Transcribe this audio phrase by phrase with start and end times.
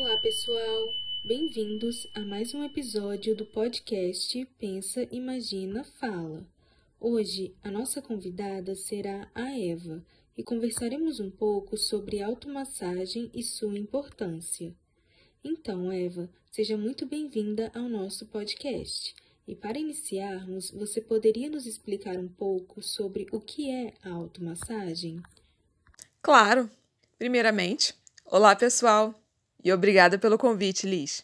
[0.00, 0.94] Olá, pessoal!
[1.24, 6.46] Bem-vindos a mais um episódio do podcast Pensa, Imagina, Fala.
[7.00, 10.00] Hoje, a nossa convidada será a Eva
[10.36, 14.72] e conversaremos um pouco sobre automassagem e sua importância.
[15.42, 19.16] Então, Eva, seja muito bem-vinda ao nosso podcast.
[19.48, 25.20] E para iniciarmos, você poderia nos explicar um pouco sobre o que é a automassagem?
[26.22, 26.70] Claro!
[27.18, 29.12] Primeiramente, olá pessoal
[29.68, 31.22] e obrigada pelo convite, Liz.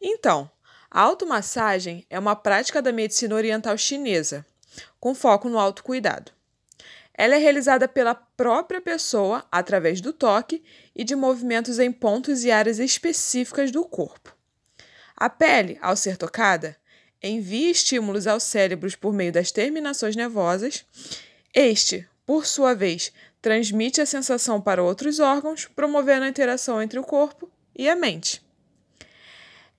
[0.00, 0.50] Então,
[0.90, 4.44] a automassagem é uma prática da medicina oriental chinesa,
[4.98, 6.32] com foco no autocuidado.
[7.14, 10.62] Ela é realizada pela própria pessoa através do toque
[10.94, 14.36] e de movimentos em pontos e áreas específicas do corpo.
[15.16, 16.76] A pele, ao ser tocada,
[17.22, 20.84] envia estímulos aos cérebros por meio das terminações nervosas.
[21.52, 27.04] Este, por sua vez, transmite a sensação para outros órgãos, promovendo a interação entre o
[27.04, 28.42] corpo e a mente.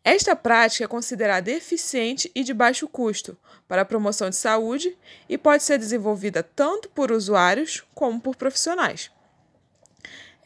[0.04, 4.98] Esta prática é considerada eficiente e de baixo custo para a promoção de saúde
[5.28, 9.12] e pode ser desenvolvida tanto por usuários como por profissionais.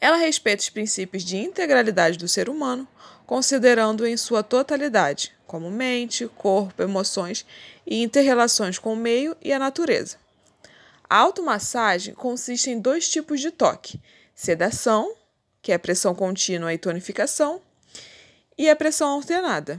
[0.00, 2.86] Ela respeita os princípios de integralidade do ser humano,
[3.26, 7.46] considerando em sua totalidade, como mente, corpo, emoções
[7.86, 10.18] e interrelações com o meio e a natureza.
[11.08, 14.00] A automassagem consiste em dois tipos de toque:
[14.34, 15.14] sedação,
[15.64, 17.58] que é a pressão contínua e tonificação,
[18.56, 19.78] e a pressão alternada.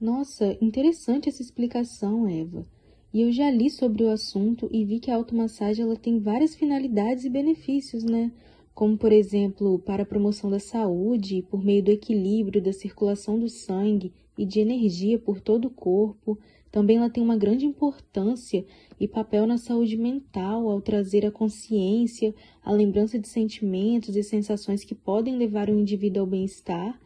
[0.00, 2.66] Nossa, interessante essa explicação, Eva.
[3.14, 6.56] E eu já li sobre o assunto e vi que a automassagem ela tem várias
[6.56, 8.32] finalidades e benefícios, né?
[8.74, 13.48] Como, por exemplo, para a promoção da saúde, por meio do equilíbrio da circulação do
[13.48, 16.36] sangue e de energia por todo o corpo.
[16.70, 18.64] Também ela tem uma grande importância
[18.98, 24.84] e papel na saúde mental ao trazer a consciência, a lembrança de sentimentos e sensações
[24.84, 27.00] que podem levar o indivíduo ao bem-estar.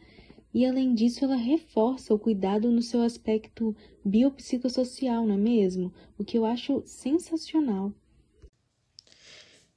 [0.53, 5.93] E além disso, ela reforça o cuidado no seu aspecto biopsicossocial, não é mesmo?
[6.17, 7.91] O que eu acho sensacional.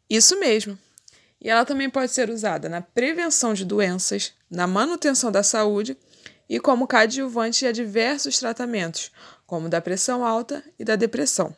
[0.09, 0.78] Isso mesmo.
[1.41, 5.97] E ela também pode ser usada na prevenção de doenças, na manutenção da saúde
[6.48, 9.12] e como coadjuvante a diversos tratamentos,
[9.48, 11.56] como da pressão alta e da depressão.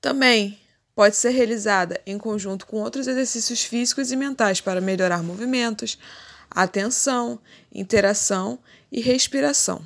[0.00, 0.58] Também
[0.92, 5.96] pode ser realizada em conjunto com outros exercícios físicos e mentais para melhorar movimentos,
[6.50, 7.38] atenção,
[7.72, 8.58] interação
[8.90, 9.80] e respiração.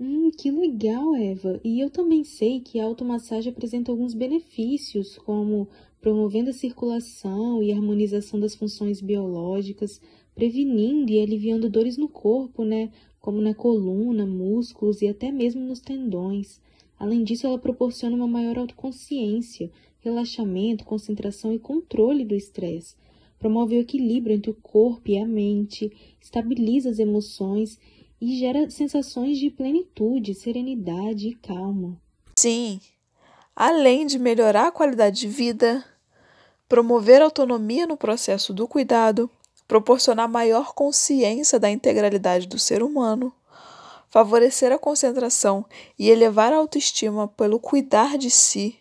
[0.00, 1.60] Hum, que legal, Eva!
[1.62, 5.68] E eu também sei que a automassagem apresenta alguns benefícios, como
[6.00, 10.00] promovendo a circulação e harmonização das funções biológicas,
[10.34, 12.90] prevenindo e aliviando dores no corpo, né?
[13.20, 16.60] Como na coluna, músculos e até mesmo nos tendões.
[16.98, 19.70] Além disso, ela proporciona uma maior autoconsciência,
[20.00, 22.96] relaxamento, concentração e controle do estresse.
[23.38, 27.78] Promove o equilíbrio entre o corpo e a mente, estabiliza as emoções
[28.20, 32.00] e gera sensações de plenitude, serenidade e calma.
[32.36, 32.80] Sim,
[33.54, 35.84] além de melhorar a qualidade de vida,
[36.68, 39.30] promover autonomia no processo do cuidado,
[39.68, 43.30] proporcionar maior consciência da integralidade do ser humano,
[44.08, 45.64] favorecer a concentração
[45.98, 48.78] e elevar a autoestima pelo cuidar de si,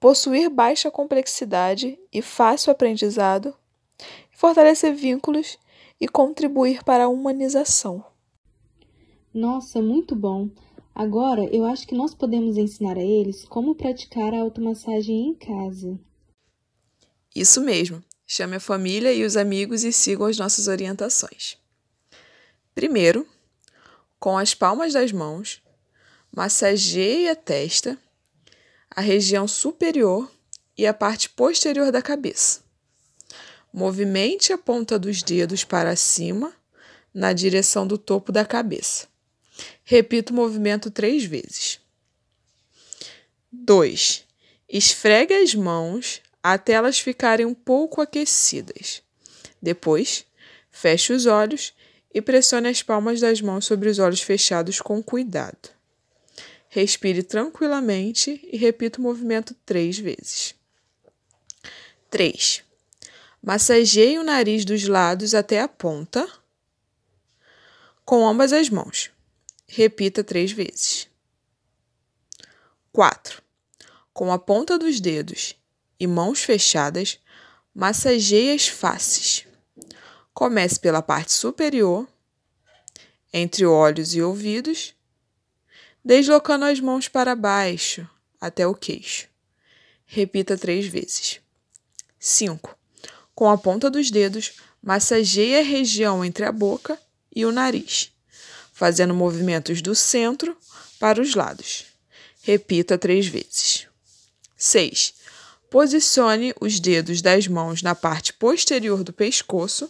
[0.00, 3.54] possuir baixa complexidade e fácil aprendizado,
[4.32, 5.56] fortalecer vínculos
[6.00, 8.04] e contribuir para a humanização.
[9.32, 10.48] Nossa, muito bom!
[10.92, 16.00] Agora eu acho que nós podemos ensinar a eles como praticar a automassagem em casa.
[17.34, 18.02] Isso mesmo!
[18.32, 21.58] Chame a família e os amigos e sigam as nossas orientações.
[22.72, 23.26] Primeiro,
[24.20, 25.60] com as palmas das mãos,
[26.30, 27.98] massageie a testa,
[28.88, 30.30] a região superior
[30.78, 32.60] e a parte posterior da cabeça.
[33.72, 36.52] Movimente a ponta dos dedos para cima
[37.12, 39.08] na direção do topo da cabeça.
[39.82, 41.80] Repita o movimento três vezes.
[43.50, 44.24] 2.
[44.68, 49.02] Esfregue as mãos até elas ficarem um pouco aquecidas.
[49.60, 50.24] Depois,
[50.70, 51.74] feche os olhos
[52.12, 55.70] e pressione as palmas das mãos sobre os olhos fechados com cuidado.
[56.68, 60.54] Respire tranquilamente e repita o movimento três vezes.
[62.10, 62.62] 3.
[63.42, 66.28] Massageie o nariz dos lados até a ponta
[68.04, 69.10] com ambas as mãos.
[69.68, 71.08] Repita três vezes.
[72.92, 73.40] 4.
[74.12, 75.59] Com a ponta dos dedos
[76.00, 77.20] e mãos fechadas,
[77.74, 79.46] massageie as faces.
[80.32, 82.08] Comece pela parte superior,
[83.32, 84.94] entre olhos e ouvidos,
[86.02, 88.08] deslocando as mãos para baixo
[88.40, 89.28] até o queixo.
[90.06, 91.40] Repita três vezes.
[92.18, 92.76] 5.
[93.34, 94.52] com a ponta dos dedos,
[94.82, 97.00] massageie a região entre a boca
[97.34, 98.12] e o nariz,
[98.72, 100.54] fazendo movimentos do centro
[100.98, 101.86] para os lados.
[102.42, 103.86] Repita três vezes.
[104.56, 105.14] 6.
[105.70, 109.88] Posicione os dedos das mãos na parte posterior do pescoço.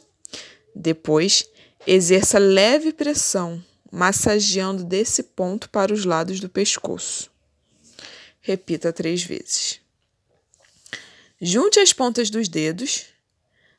[0.76, 1.48] Depois,
[1.86, 7.30] exerça leve pressão, massageando desse ponto para os lados do pescoço.
[8.42, 9.80] Repita três vezes.
[11.40, 13.06] Junte as pontas dos dedos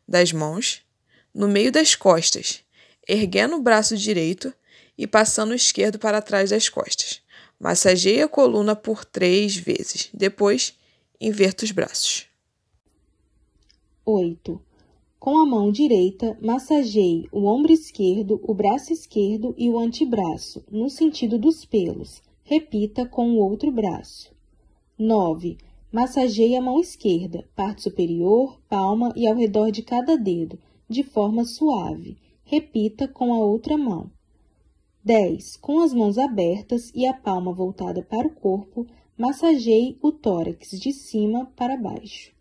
[0.08, 0.82] das mãos
[1.34, 2.62] no meio das costas,
[3.08, 4.52] erguendo o braço direito
[4.98, 7.22] e passando o esquerdo para trás das costas.
[7.60, 10.10] Massageie a coluna por três vezes.
[10.12, 10.74] Depois,
[11.22, 12.26] inverta os braços.
[14.04, 14.60] 8.
[15.20, 20.90] Com a mão direita, massageie o ombro esquerdo, o braço esquerdo e o antebraço, no
[20.90, 22.24] sentido dos pelos.
[22.44, 24.34] Repita com o outro braço.
[24.98, 25.60] 9.
[25.92, 30.58] Massageie a mão esquerda, parte superior, palma e ao redor de cada dedo,
[30.90, 32.18] de forma suave.
[32.44, 34.10] Repita com a outra mão.
[35.04, 35.58] 10.
[35.58, 38.88] Com as mãos abertas e a palma voltada para o corpo,
[39.22, 42.34] massageie o tórax de cima para baixo.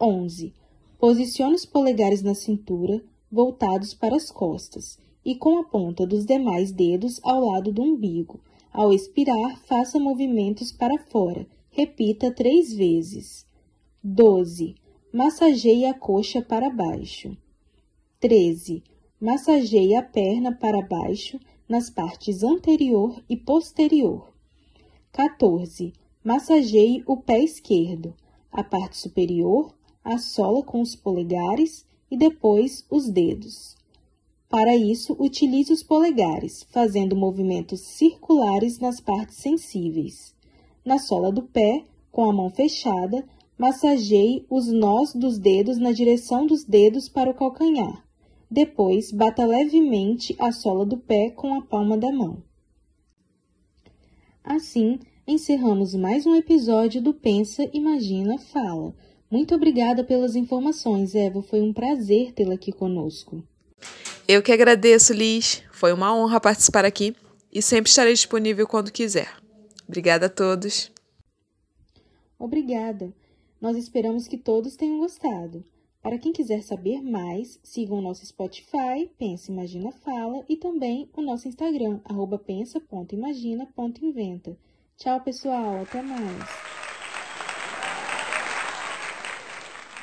[0.00, 0.52] 11.
[0.98, 6.72] Posicione os polegares na cintura, voltados para as costas, e com a ponta dos demais
[6.72, 8.40] dedos ao lado do umbigo.
[8.72, 11.46] Ao expirar, faça movimentos para fora.
[11.70, 13.46] Repita três vezes.
[14.02, 14.74] 12.
[15.12, 17.36] Massageie a coxa para baixo.
[18.18, 18.82] 13.
[19.20, 21.38] Massageie a perna para baixo
[21.68, 24.36] nas partes anterior e posterior.
[25.12, 25.92] 14.
[26.22, 28.14] Massageie o pé esquerdo,
[28.52, 29.74] a parte superior,
[30.04, 33.76] a sola com os polegares e depois os dedos.
[34.48, 40.34] Para isso, utilize os polegares, fazendo movimentos circulares nas partes sensíveis.
[40.84, 43.26] Na sola do pé, com a mão fechada,
[43.58, 48.04] massageie os nós dos dedos na direção dos dedos para o calcanhar.
[48.50, 52.42] Depois, bata levemente a sola do pé com a palma da mão.
[54.48, 58.94] Assim, encerramos mais um episódio do Pensa, Imagina, Fala.
[59.30, 61.42] Muito obrigada pelas informações, Eva.
[61.42, 63.46] Foi um prazer tê-la aqui conosco.
[64.26, 65.62] Eu que agradeço, Liz.
[65.70, 67.14] Foi uma honra participar aqui
[67.52, 69.36] e sempre estarei disponível quando quiser.
[69.86, 70.90] Obrigada a todos.
[72.38, 73.12] Obrigada.
[73.60, 75.62] Nós esperamos que todos tenham gostado.
[76.02, 81.22] Para quem quiser saber mais, sigam o nosso Spotify, Pensa Imagina Fala, e também o
[81.22, 82.00] nosso Instagram,
[82.38, 84.56] pensa.imagina.inventa.
[84.96, 85.82] Tchau, pessoal.
[85.82, 86.67] Até mais.